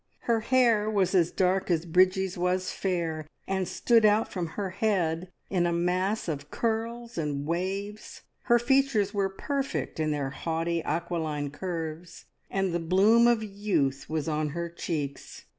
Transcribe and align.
Her 0.21 0.39
hair 0.39 0.89
was 0.89 1.13
as 1.13 1.29
dark 1.29 1.69
as 1.69 1.85
Bridgie's 1.85 2.35
was 2.35 2.71
fair, 2.71 3.27
and 3.47 3.67
stood 3.67 4.03
out 4.03 4.31
from 4.33 4.47
her 4.57 4.71
head 4.71 5.29
in 5.51 5.67
a 5.67 5.71
mass 5.71 6.27
of 6.27 6.49
curls 6.49 7.19
and 7.19 7.45
waves, 7.45 8.23
her 8.45 8.57
features 8.57 9.13
were 9.13 9.29
perfect 9.29 9.99
in 9.99 10.09
their 10.09 10.31
haughty, 10.31 10.81
aquiline 10.83 11.51
curves, 11.51 12.25
and 12.49 12.73
the 12.73 12.79
bloom 12.79 13.27
of 13.27 13.43
youth 13.43 14.09
was 14.09 14.27
on 14.27 14.49
her 14.57 14.69
cheeks. 14.69 15.45